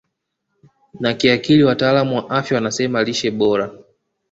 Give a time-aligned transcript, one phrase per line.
[0.99, 3.71] na kiakili Wataalam wa afya wanasema lishe bora